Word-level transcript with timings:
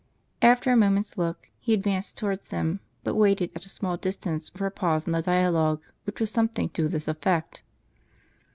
After 0.41 0.71
a 0.71 0.75
mo 0.75 0.89
ment's 0.89 1.15
look, 1.15 1.47
he 1.59 1.75
advanced 1.75 2.17
towards 2.17 2.47
them; 2.49 2.79
but 3.03 3.13
waited, 3.13 3.51
at 3.55 3.67
a 3.67 3.69
small 3.69 3.97
distance, 3.97 4.49
for 4.49 4.65
a 4.65 4.71
pause 4.71 5.05
in 5.05 5.11
the 5.13 5.21
dialogue, 5.21 5.83
which 6.05 6.19
was 6.19 6.31
some 6.31 6.47
thing 6.47 6.69
to 6.69 6.87
this 6.87 7.07
effect. 7.07 7.61